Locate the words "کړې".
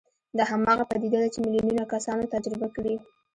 2.75-2.95